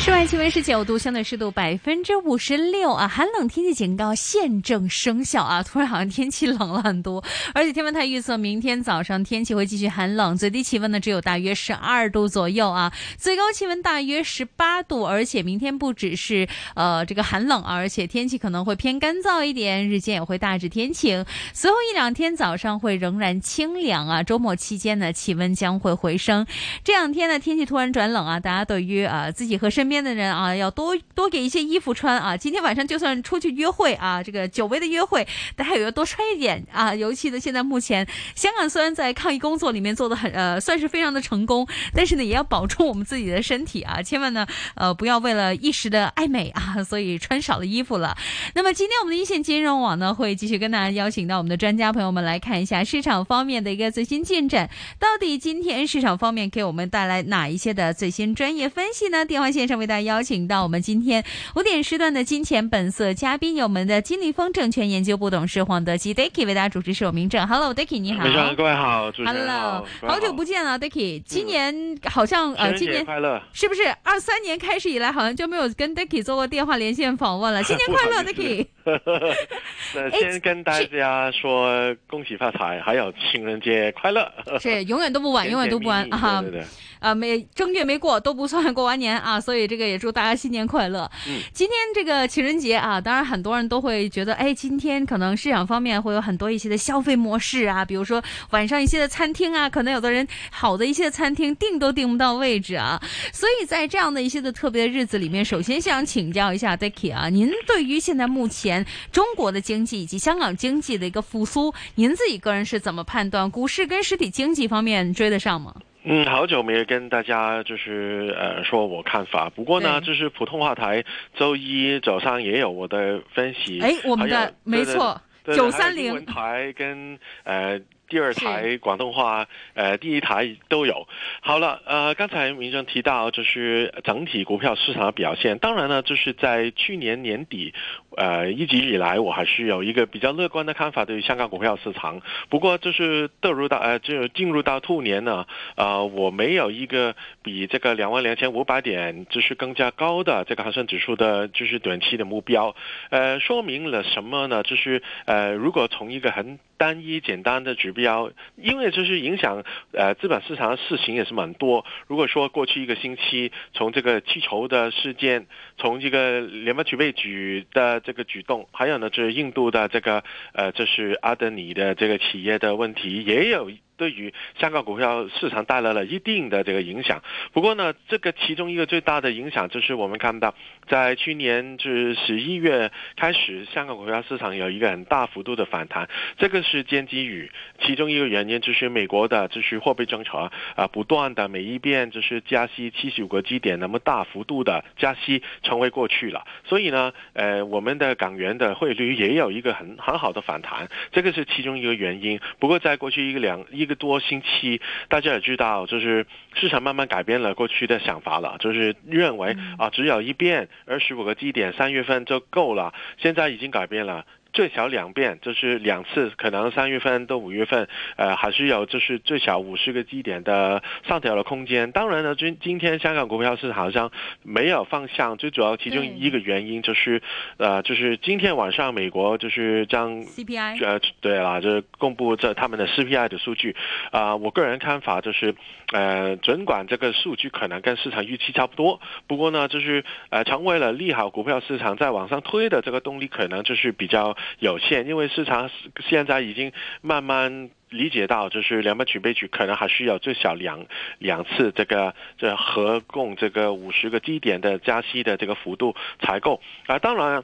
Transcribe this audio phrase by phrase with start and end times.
[0.00, 5.62] 室外气温十九度，相对湿度百分之五十六啊，寒冷天气警告现正生效啊！
[5.62, 7.22] 突然好像天气冷了很多，
[7.52, 26.46] 而且天文台预测明天早上天气会继续寒冷，最低气温呢只有大约十二度左右啊，最高气温大约十八度，而且明天不只是呃这个寒冷，而且天气可能会偏干燥一点，日间也会大致天晴，随后一两天早上会仍然清凉啊，周末期间呢气温将会回升，
[26.84, 32.36] 这两天呢天气突然转冷啊，大家对于啊自己和身边的人啊，要多多给一些衣服穿啊！
[32.36, 36.94] 今天晚上就算出去约会啊，这个久违的约会，大家也要多穿一点啊！
[36.94, 44.02] 尤其呢，现在目前香港虽然在抗疫工作里面做的很呃，算是非常的成功，但是呢，也要保重我们自己的身体啊！
[44.02, 48.16] 千万呢，呃，不要为了一时的爱美啊，所以穿少了衣服了。
[48.54, 54.68] 那么今天我们的一线金融网呢，会继续跟大家邀请到我们的专家朋友们来看一下市场方面的一个最新进展，
[54.98, 59.24] 到底今天市场方面给我们带来哪一些的最新专业分析呢？
[59.24, 61.24] 电话线上为大家邀请到我们今天
[61.54, 67.46] 五点时段的金钱本色嘉宾，有我们的金立丰证券研究部董事黄德基 Dicky 为大家主持，是我明正。
[67.46, 68.24] Hello，Dicky，你好。
[68.54, 69.84] 各位好，主持人好。
[70.00, 71.22] 好久不见了，Dicky。
[71.24, 77.62] 今年好像呃，今年快乐是不是二三年开始以来，好像就没有跟 Dicky 做过电话连线访问了？
[77.64, 78.66] 新年快乐，Dicky。
[79.94, 84.30] 那先跟大家说恭喜发财，还有情人节快乐。
[84.60, 86.40] 是 永远都不晚，永远都不晚啊。
[86.42, 86.64] 对对。
[87.00, 91.08] 啊，没正月没过都不算过完年啊，所以这个也祝大家新年快乐。
[91.28, 103.00] 嗯，今天这个情人节啊，当然很多人都会觉得，哎，今天可能市场方面会有很多一些的消费模式啊，比如说晚上一些的餐厅啊，可能有的人好的一些餐厅订都订不到位置啊，
[103.32, 108.77] 所以在这样的一些的特别的日子里面，首先想请教一下 Dicky 啊，您对于现在目前
[109.12, 113.50] 中国的经济以及香港经济的一个复苏，您自己个人是怎么判断？
[113.50, 115.74] 股市跟实体经济方面追得上吗？
[116.04, 121.04] 嗯，好久没有跟大家就是呃说我看法，不过呢，就是普通话台
[121.36, 123.80] 周一早上也有我的分析。
[123.80, 127.80] 哎，我们的没错，九三零台跟呃。
[128.08, 131.06] 第二台广东话，呃，第一台都有。
[131.40, 135.58] 好了，呃，刚才民政提到就是整体股票市场的表现。
[135.58, 137.74] 当然呢，就是在去年年底，
[138.16, 142.22] 呃，一直以来我还是有一个比较乐观的看法对于香港股票市场。
[142.48, 145.46] 不过就是进入到呃，就进入到兔年呢，
[145.76, 152.74] 呃，我没有一个比这个两万两千五百点就是更加高的这个恒生指数的就是短期的目标。
[153.10, 154.62] 呃，说明了什么呢？
[154.62, 161.84] 就是呃，如果从一个很单一简单的指标，因为就是影响呃资本市场的事情也是蛮多。
[162.06, 165.46] 如果说过去一个星期，从这个气球的事件，
[165.76, 170.24] 从这个联邦储备局的这个举动，还有呢就是印度的这个
[170.54, 173.70] 呃，就是阿德尼的这个企业的问题，也有。
[173.98, 177.20] 对于香港股票市场带来了一定的这个影响。
[177.52, 180.54] 不过呢，这个其中一个最大的影响就是我们看到，
[180.86, 186.08] 在去年就是十一月开始，香港股票市场有一个很大幅度的反弹。
[186.38, 187.50] 这个是间基于
[187.80, 196.46] 其中一个原因，就是美国的就是货币政策啊，不断的每一遍就是加息七十五个基点，那么大幅度的加息成为过去了。
[196.64, 202.38] 所以呢，呃，我们的港元的汇率也有一个很很好的反弹，这个是其中一个原因。
[202.60, 203.87] 不过在过去一个两一。
[203.88, 212.92] 一个多星期，大家也知道，就是市场慢慢改变了过去的想法了，就是认为啊，只有一遍二十五个基点，三月份就够了。
[213.16, 214.26] 现在已经改变了。
[214.52, 217.86] 最少两遍，就是两次，可能三月份到五月份，
[218.16, 221.92] 呃，还是有就是最少五十个基点的上调的空间。
[221.92, 224.10] 当然呢，今今天香港股票市场好像
[224.42, 227.22] 没有方向，最主要其中一个原因就是，
[227.58, 233.76] 呃，就是今天晚上美国就是将 CPI，呃，对啦，就是公布这他们的 CPI 的数据。
[234.10, 235.54] 啊，我个人看法就是，
[235.92, 244.36] 呃，尽管这个数据可能跟市场预期差不多，不过呢，就是呃，成为了利好股票市场再往上推的这个动力，可能就是比较。
[244.58, 245.70] 有限，因为市场
[246.08, 250.86] 现在已经慢慢理解到，就是两本储备局可能还需要最少两
[251.18, 256.98] 两次这个这合共这个五十个基点的加息的这个幅度才够啊。
[256.98, 257.42] 当然，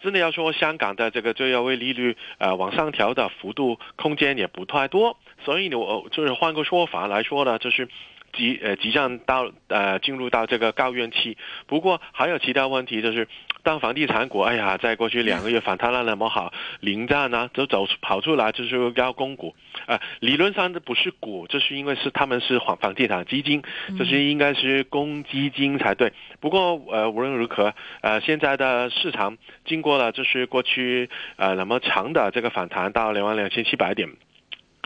[0.00, 7.88] 真的要说香港的这个最优惠利率呃往上调的幅度空间也不太多，所以呢，我就是换个说法来说呢，就是。
[8.36, 11.36] 即呃即将到呃进入到这个高原期，
[11.66, 13.26] 不过还有其他问题，就是
[13.62, 19.54] 当房地产股哎呀，在过去两个月反弹了那么好，零战呢就走跑出来就是要供股，
[19.86, 23.62] 呃理论上这不是股，这是因为是他们是房房地产基金，
[23.98, 26.12] 这是应该是公基金才对。
[26.38, 34.08] 不过呃无论如何，呃现在的市场经过了就是过去呃那么长的这个反弹到两万两千七百点。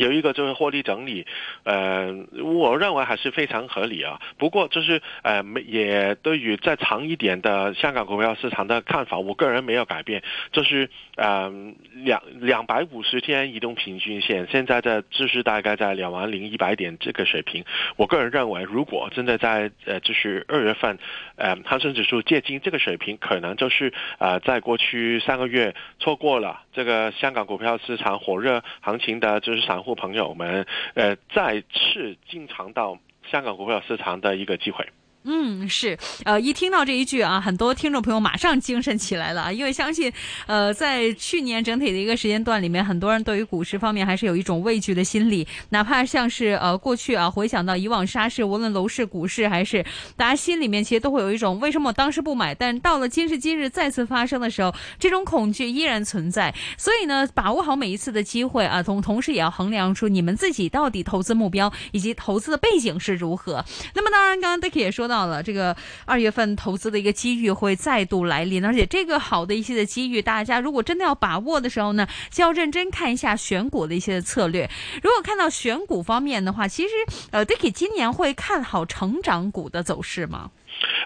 [0.00, 1.26] 有一个就是获利整理，
[1.64, 4.20] 呃，我认为还是非常合理啊。
[4.38, 11.52] 不过就是呃，也对于再长一点的香港股票市场的看法，我个人没有改变，就是呃
[11.92, 17.64] 两两百五十天移动平均线现在的就是大概在两万零一百点这个水平。
[17.96, 20.98] 我个人认为，如果真的在呃就是二月份，
[21.36, 32.98] 呃恒生指数接近这个水平，可能就是呃在过去三个月错过了这个香港股票市场火热行情的，就是散户朋友们，呃，再次进场到
[33.30, 34.86] 香港股票市场的一个机会。
[35.24, 40.10] 嗯，是，呃，一听到这一句啊，很多听众朋友马上精神起来了啊，因为相信，
[40.46, 49.84] 呃，在去年整体的一个时间段里面，很多人对于股市方面还是有一种畏惧的心理，哪怕像是呃过去啊，回想到以往沙市，无论楼市、股市还是
[50.16, 56.54] 大家心里面其实都会有一种为什么我当时不买，但到了今时今日再次发生的时候，这种恐惧依然存在。
[56.78, 63.62] 所以呢，把握好每一次的机会啊，同同时也要衡量出你们自己到底投资目标以及投资的背景是如何。
[63.94, 65.09] 那么，当然，刚刚 Dicky 也说。
[65.10, 65.76] 到了这个
[66.06, 74.70] 二月份投资的一个机遇会再度来临，而且这个好的一些的机遇，大家如果真的要把握的时候呢，就要认真看一下选股的一些策略。
[75.02, 76.90] 如果看到选股方面的话，其实
[77.32, 80.50] 呃，Dicky 今年会看好成长股的走势吗？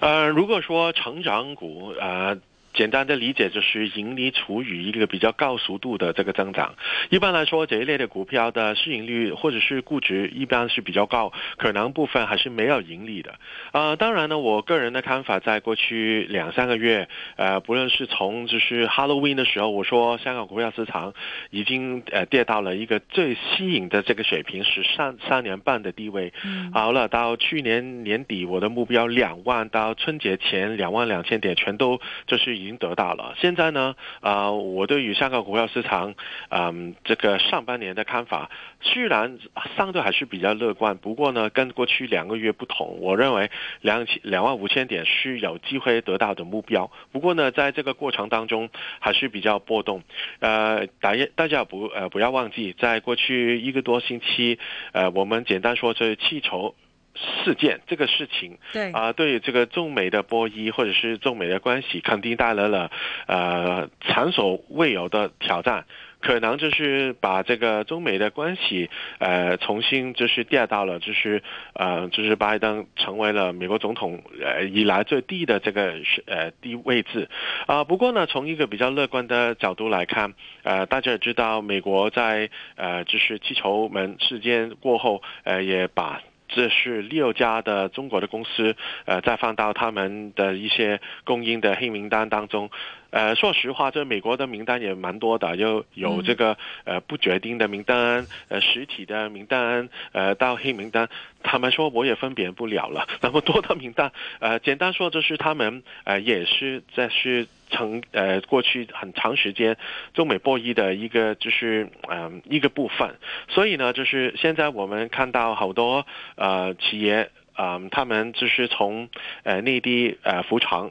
[0.01, 2.39] 呃，如果说成长股，呃。
[2.75, 6.75] 簡單的理解就是盈利处于一个比较高速度的这个增长。
[7.09, 13.31] 一般来说，这一类的股票的市盈率或者是估值一般是比较高，可能部分还是没有盈利的。
[13.71, 21.15] 啊、呃，當然呢，我个人的看法，在过去两三个月，呃，不论是从就是 Halloween 的时候，我说香港股票市场
[21.51, 26.33] 已经呃跌到了一个最吸引的这个水平，是三三年半的地位。
[26.45, 26.73] 嗯。
[26.73, 32.64] 好了，到去年年底，我的目标两万，到春节前两万两千点，全都就是。
[32.65, 33.35] 已经得到了。
[33.37, 36.15] 现在呢，啊、我对于香港股票市场，
[36.49, 38.51] 嗯，这个上半年的看法，
[38.81, 39.39] 虽然
[39.77, 43.51] 相对还是比较乐观，不过呢，跟过去两个月不同，我认为
[43.83, 46.91] 两千两万五千点是有机会得到的目标。
[47.13, 50.03] 不过呢，在这个过程当中，还是比较波动。
[50.41, 54.59] 呃，大家大家不呃不要忘记，在过去一个多星期，
[54.93, 56.75] 呃，我们简单说这气球。
[57.15, 62.91] 事件这个事情，对啊，對於這個中美的博弈或者是中美的关系，肯定带来了
[63.27, 65.85] 呃前所未有的挑战，
[66.21, 71.43] 可能就是把这个中美的关系呃重新就是跌到了就是
[71.75, 75.95] 呃就是拜登成为了美国总统呃以来最低的这个
[76.27, 77.29] 呃低位置
[77.67, 77.85] 啊。
[77.85, 86.21] 不过呢，从一个比较乐观的角度来看，呃，大家也知道美国在呃就是气球门事件过后，呃也把。
[86.55, 92.71] 这是六家的中国的公司，呃，再放到他们的一些供应的黑名单当中。
[93.15, 101.09] 呃，说实话，这美国的名单也蛮多的，有有这个呃不决定的名单，呃实体的名单，呃到黑名单。
[101.45, 104.11] 他们说我也分辨不了了， 那么多的名单。
[104.41, 109.77] 呃，简单说就是他们呃也是在是成呃过去很长时间
[110.13, 113.15] 中美博弈的一个就是嗯、呃、一个部分。
[113.49, 119.09] 所以呢，就是现在我们看到好多呃企业啊、呃，他们就是从
[119.45, 120.91] 呃内地呃復廠。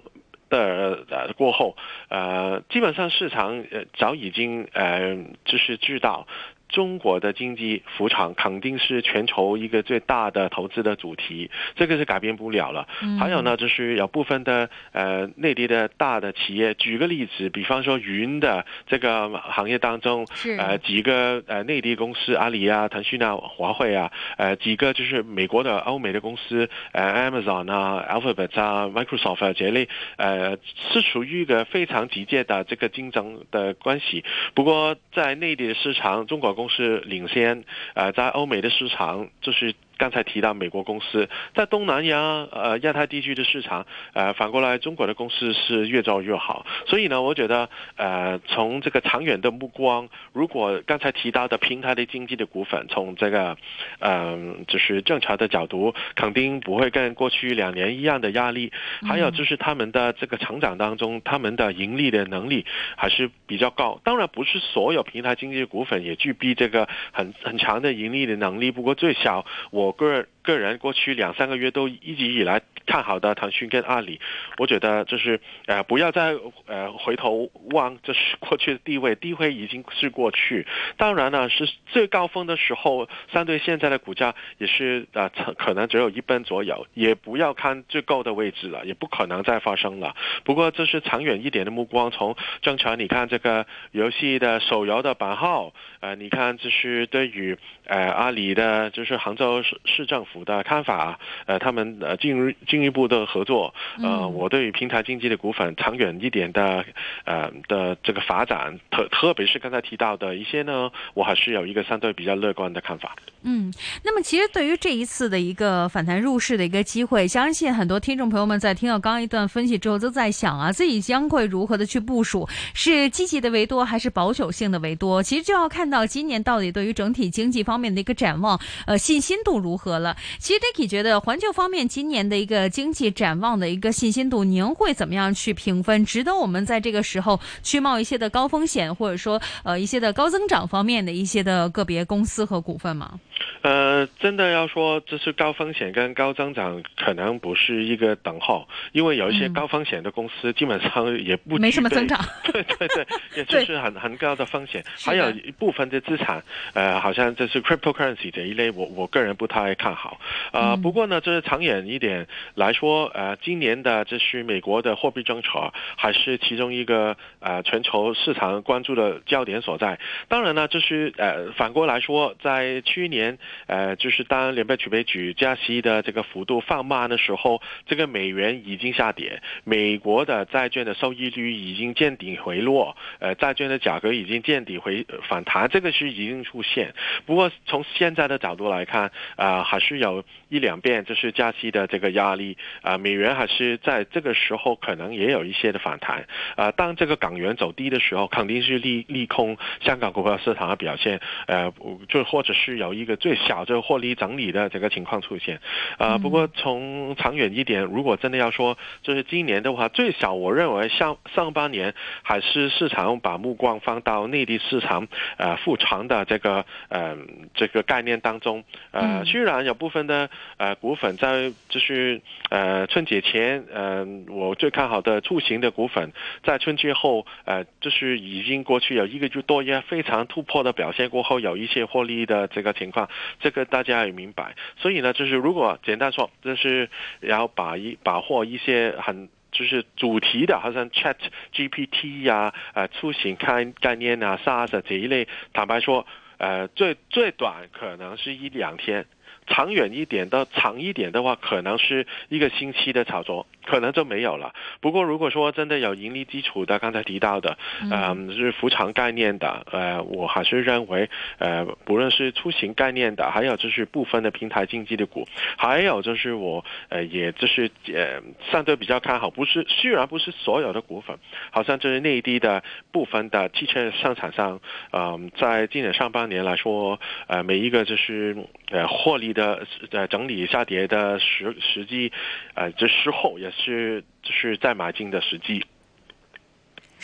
[0.54, 1.76] 的呃过后，
[2.10, 6.28] 呃基本上市场呃早已经呃就是知道。
[6.74, 12.88] 中国的經濟復場肯定是全球一个最大的投资的主题，这个是改变不了了。
[13.04, 20.26] 嗯、還有呢，就是有部分的呃内地的大的企业，举个例子，比方说云的这个行业当中，
[20.58, 30.58] 呃几个呃内地公司，阿里啊、腾讯啊、华为啊，呃几个就是美国的欧美的公司，呃 Amazon 啊、Alphabet 啊、Microsoft 啊这类，呃
[30.92, 34.24] 是处于一个非常急切的这个竞争的关系。
[34.56, 39.74] 不过在内地的市场，中国公是领先，呃，在欧美的市场就是。
[39.98, 42.18] 剛才提到美国公司在东南亚、
[42.52, 46.66] 呃亚太地区的市场，呃反过来中国的公司是越做越好。
[46.88, 53.56] 所以呢，我觉得呃从这个长远的目光，如果刚才提到的平台的经济的股份，从这个
[54.00, 58.72] 嗯、呃、就是正常的角度，肯定不会跟过去两年一样的压力。
[59.08, 62.66] 还有就是他们的这个成长当中，他们的盈利的能力
[62.98, 64.02] 还是比较高。
[64.04, 69.83] 当然不是所有平台经济的股份也具备这个很很强的盈利的能力，不过最小我。
[69.84, 74.20] 我个人个人过去两三个月都一直以来看好的腾讯跟阿里，
[74.58, 76.36] 我觉得就是呃不要再
[76.68, 80.68] 呃回头望，这是过去的地位，地位已经是过去。
[80.98, 90.16] 当然呢，是最高峰的时候，相对现在的股价也是呃可能只有一半左右，也不要看最高的位置了，也不可能再发生了。
[90.44, 106.86] 不过这是长远一点的目光，从正常你看这个游戏的手游的版号，呃，你看这是对于呃阿里的，就是杭州市市政府的看法，呃，他们呃进入进一步的合作，呃，我对于平台经济的股份长远一点的
[107.26, 113.14] 呃的这个发展，特特别是刚才提到的一些呢，我还是有一个相对比较乐观的看法。
[113.42, 113.74] 嗯，
[114.06, 125.22] 那么其实对于这一次的一个反弹入市的一个机会，相信很多听众朋友们在听到刚刚一段分析之后，都在想啊，自己将会如何的去部署，是积极的为多还是保守性的为多？
[125.22, 130.16] 其实就要看到今年到底对于整体经济方面的一个展望，呃，信心度如何了。
[130.40, 136.06] 其实 Dicky 觉得环球方面今年的一个经济展望的一个信心度，您会怎么样去评分？
[136.06, 143.20] 值得我们在这个时候去冒一些的高风险，或者说呃一些的高增长方面的一些的个别公司和股份吗？
[143.62, 153.06] 呃，真的要说这是高风险跟高增长，可能不是一个等号，因为有一些高风险的公司基本上也不没什么增长，对对对，
[153.38, 154.84] 也就是很很高的风险。
[155.06, 160.20] 还有一部分的资产，呃，好像这是 cryptocurrency 这一类，我我个人不太看好。
[160.52, 170.00] 呃，不过呢，这是长远一点来说，呃，今年的这是美国的货币政策，还是其中一个呃全球市场关注的焦点所在。
[170.28, 173.33] 当然呢，就是呃反过来说，在去年。
[173.68, 186.94] 呃，就是当联邦储备局加息的这个幅度放慢的时候，这个美元已经下跌，美国的债券的收益率已经见顶回落，呃，债券的价格已经见底回反弹，这个是已经出现。
[187.26, 196.26] 不过从现在的角度来看，啊，还是有一两遍就是加息的这个压力啊，美元还是在这个时候可能也有一些的反弹
[196.56, 196.72] 啊。
[196.72, 201.74] 当这个港元走低的时候，肯定是利利空香港股票市场的表现，呃，
[202.08, 203.34] 就或者是有一个最。
[203.44, 205.60] 小就获利整理的这个情况出现，
[205.98, 217.18] 啊，不过从长远一点，如果真的要说，就是今年的话，最小我认为上上半年还是市场把目光放到内地市场，呃，复常的这个呃
[217.54, 226.14] 这个概念当中，呃，虽然有部分的呃股份在就是呃春节前，嗯，我最看好的出行的股份，
[226.44, 233.10] 在春节后，呃，就是已经过去有一个月多月非常突破的表现过后，有一些获利的这个情况。
[233.40, 236.90] 这个大家也明白，所以呢，就是如果简单说，就是
[237.22, 241.16] 要把一把握一些很就是主题的，好像 Chat
[241.54, 246.06] GPT 呀、呃出行概概念啊、SaaS 这一类，坦白说，
[246.38, 249.06] 呃，最最短可能是一两天。
[249.46, 254.54] 长远一点的，长一点的话，可能是一个星期的炒作，可能就没有了。
[254.80, 257.58] 不过如果说真的有盈利基础的，刚才提到的，
[257.92, 265.28] 嗯，是浮长概念的，呃，我还是认为，呃，不论是出行概念的，还有就是部分的平台经济的股，
[265.58, 271.18] 还有就是我，呃，也就是呃，相对比较看好，不是虽然不是所有的股份，
[271.52, 274.62] 好像就是内地的部分的汽车生产商，
[274.94, 278.38] 嗯，在今年上半年来说，呃，每一个就是
[278.72, 279.34] 呃获利。
[279.34, 282.12] 的呃整理下跌的时时机，
[282.54, 285.66] 呃这时候也是就是在买进的时机。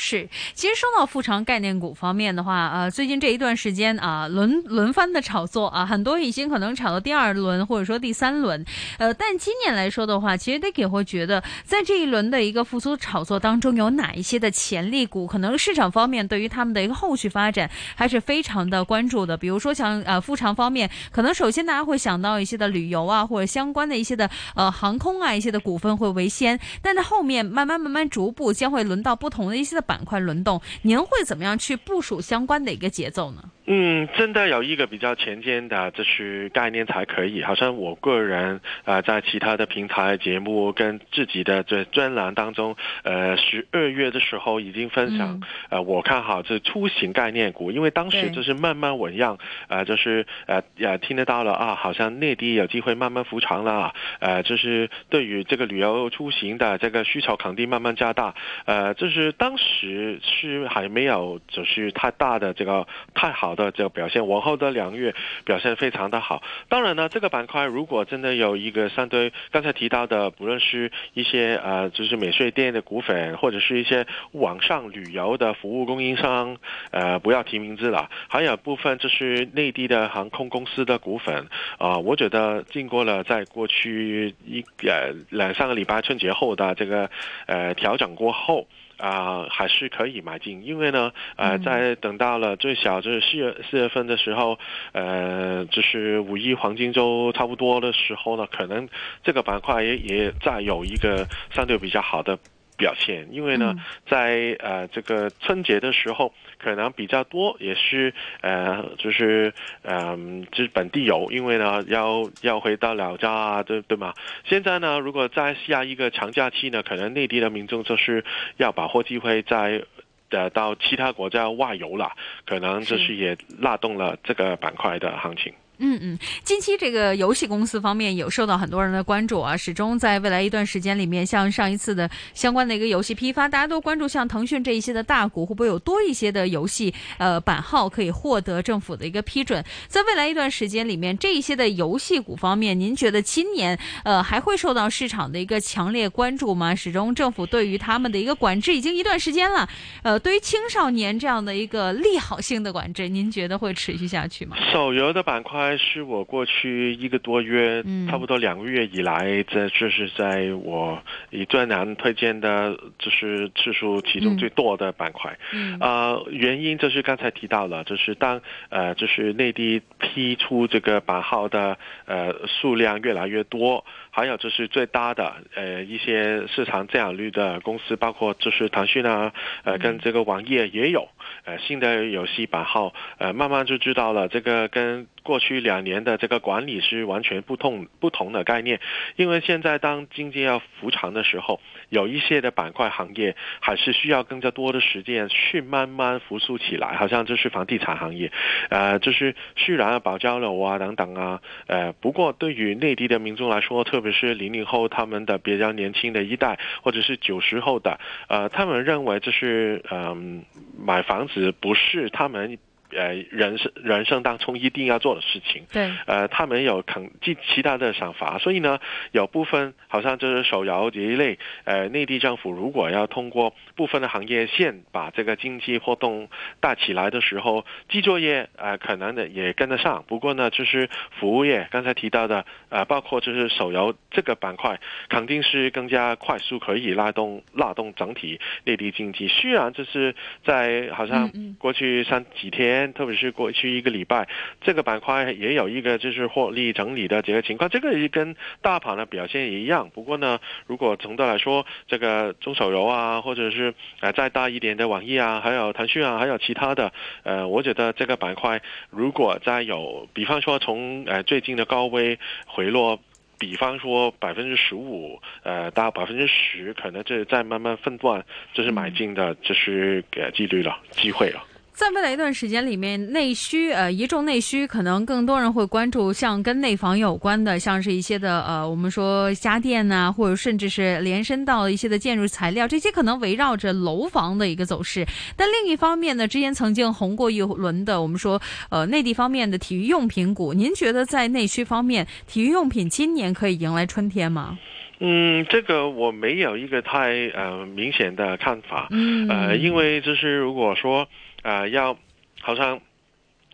[0.01, 8.65] 是，其实说到富长概念股方面的话，呃，最近这一段时间啊，轮轮番的炒作啊，很多已经可能炒到第二轮或者说第三轮，
[8.97, 19.35] 呃，但今年来说的话，其实 Dicky 会觉得，在这一轮的一个复苏炒作当中，有哪一些的潜力股，可能市场方面对于他们的一个后续发展还是非常的关注的。
[19.35, 29.88] 比如说像呃富长方面，可能首先大家会想到一些的旅游啊，或者相关的一些的呃航空啊一些的股份会为先，但在后面慢慢慢慢逐步将会轮到不同的一些的。
[29.89, 33.41] 板块轮动，您会怎么样去部署相关的一个节奏呢？
[33.71, 37.43] 嗯，真的有一个比较前瞻的，就是概念才可以。
[37.43, 58.33] 好像我个人啊，在其他的平台节目跟自己的这专栏当中，呃，十二月的时候已经分享，呃，我看好这出行概念股，因为当时就是慢慢稳样，呃，就是呃呃听得到了啊，好像内地有机会慢慢复常了，呃，就是对于这个旅游出行的这个需求肯定慢慢加大，
[58.65, 59.78] 呃，就是当时。
[59.79, 66.43] 时是还没有就是太大的这个太好的这个表现，往后的两个月表现非常的好。
[66.67, 76.57] 当然呢，这个板块如果真的有一个相对刚才提到的，不论是一些呃就是免税店的股份，或者是一些网上旅游的服务供应商，
[76.91, 87.09] 呃不要提名字了，还有部分就是内地的航空公司的股份啊，我觉得经过了在过去一呃两三个礼拜春节后的这个
[87.45, 88.67] 呃调整过后。
[88.99, 94.59] 啊、还是可以买进，因为呢，呃，在等到了最小就是四月四月份的时候，
[94.91, 98.87] 呃，就是五一黄金周差不多的时候呢，可能
[99.23, 102.37] 这个板块也也再有一个相对比较好的
[102.79, 103.75] 表现，因为呢，
[104.07, 114.13] 在呃这个春节的时候，可能比较多也是呃就是嗯、就是本地游，因为呢要要回到老家啊，对对吗？
[114.45, 118.23] 现在呢，如果在下一个长假期呢，可能内地的民众就是
[118.57, 119.83] 要把握机会在。
[120.31, 122.11] 呃，到其他国家外游了，
[122.45, 125.51] 可能就是也拉动了这个板块的行情。
[125.79, 139.63] 嗯嗯，近期这个游戏公司方面有受到很多人的关注啊，始终在未来一段时间里面，像上一次的相关的一个游戏批发，大家都关注像腾讯这一些的大股会不会有多一些的游戏呃版号可以获得政府的一个批准？
[139.87, 146.75] 在未来一段时间里面，这一些的游戏股方面，您觉得今年呃还会受到市场的一个强烈关注吗？
[146.75, 149.67] 始终政府对于他们的一个管制已经一段时间了，
[150.03, 154.57] 呃，对于青少年这样的一个利好性的管制，您觉得会持续下去吗？
[154.71, 158.07] 手游的板块是我过去一个多月，嗯。
[158.07, 165.37] 差不多两个月以来，这就是在我以专栏推荐的，就是次数其中最多的板块。
[165.53, 165.77] 嗯。
[165.79, 179.33] 呃，原因就是刚才提到了，就是当呃，就是内地批出这个版号的呃数量越来越多，还有就是最大的呃一些市场占有率的公司，包括就是腾讯啊，
[179.63, 181.07] 呃跟这个网页也有
[181.45, 188.79] 呃新的游戏版号，呃慢慢就知道了这个跟过去两年的这个管理是完全不同不同的概念，
[189.15, 191.59] 因为现在当经济要复常的时候，
[191.89, 198.31] 有一些的板块行业还是需要更加多的时间去慢慢复苏起来，好像就是房地产行业，
[198.69, 210.43] 呃，就是虽然啊保交楼啊等等啊，呃，不过对于内地的民众来说，特别是零零后他们的比较年轻的一代，或者是九十后的，呃，他们认为这是嗯、
[210.77, 212.57] 买房子不是他们。
[212.91, 218.79] 呃，人生人生当中一定要做的事情，对，呃，他们有肯其其他的想法，所以呢，
[219.11, 226.29] 有部分好像就是手游这一类，呃，内地政府如果要通过部分的行业线把这个经济活动
[226.59, 234.79] 带起来的时候，制作业呃可能的也跟得上，不过呢，就是服务业刚才提到的，呃，包括就是手游这个板块，
[235.09, 239.27] 肯定是更加快速可以拉动拉动整体内地经济。
[239.27, 240.15] 虽然这是
[240.45, 244.27] 在好像过去三几天，特别是过去一个礼拜，
[244.61, 249.89] 这个板块也有一个就是获利整理的这个情况，这个也跟大盘的表现也一样。
[249.93, 256.91] 不过呢，如果总的来说，这个中手游啊，或者是呃再大一点的网易啊，还有腾讯啊，还有其他的，
[257.23, 262.99] 呃，我觉得这个板块如果再有，比方说从呃最近的高位回落。
[263.41, 268.21] 比方说百分之十五，呃，到百分之十，可能这再慢慢分段，
[268.53, 271.41] 这是买进的，这是呃几率了，机会了。
[271.79, 285.07] 在未来一段时间里面，内需呃一众内需可能更多人会关注，像跟内房有关的，像是一些的呃我们说家电呐、或者甚至是延伸到一些的建筑材料，这些可能围绕着楼房的一个走势。
[285.37, 294.59] 但另一方面呢，之前曾经红过一轮的，我们说呃内地方面的体育用品股，您觉得在内需方面，体育用品今年可以迎来春天吗？
[295.01, 301.07] 嗯，这个我没有一个太呃明显的看法，嗯呃，因为就是如果说
[301.43, 301.97] 呃要
[302.41, 302.79] 好像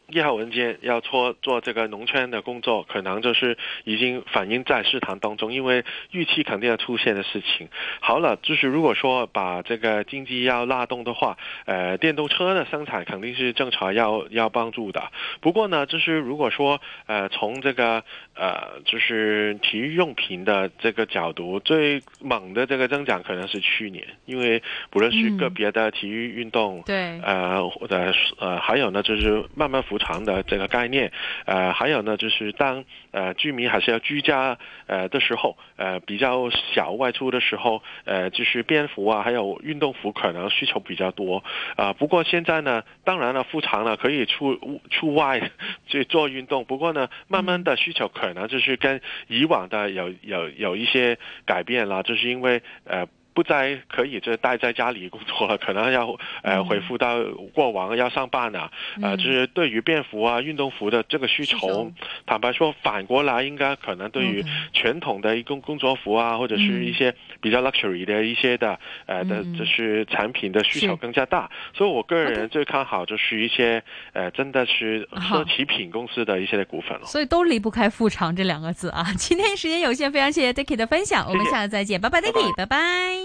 [0.08, 7.68] 一号文件要做做这个农村的工作，可能就是已经反映在市场当中，因为预期肯定要出现的事情。
[8.00, 15.12] 好了，就是如果说把这个经济要拉动的话，呃，电动车的生产肯定是正常要要帮助的。
[15.41, 18.04] 不过呢，就是如果说呃从这个
[18.36, 31.12] 呃就是体育用品的这个角度，最猛的这个增长可能是去年，因为不论是个别的体育运动，对，呃，或者呃，还有呢，就是慢慢复常的这个概念，
[31.45, 41.43] 呃，还有呢，就是当呃居民还是要居家呃的时候，呃比较小外出的时候，呃就是便服啊，还有运动服可能需求比较多
[41.75, 45.51] 啊、不过现在呢，当然了，复常了可以出出外
[45.88, 53.08] 去做运动，不过呢，慢慢的需求可能就是跟以往的有有有一些改变了，就是因为呃。
[53.36, 57.21] 不再可以就待在家里工作了，可能要呃恢复到
[57.54, 58.71] 过往要上班啊，
[59.02, 61.91] 呃，就是对于便服啊、运动服的这个需求，
[62.26, 64.43] 坦白说，反过来应该可能对于
[64.74, 77.06] 传统的一工工作服啊，或者是一些比较 luxury 的一些的呃的就是产品的需求更加大，所以我个人最看好就是一些呃真的是奢侈品公司的一些的股份了。
[77.06, 79.06] 所以都离不开“副长”这两个字啊。
[79.17, 83.25] 今天时间有限，非常谢谢 Dicky 的分享，我们下次再见，拜拜，Dicky，拜拜。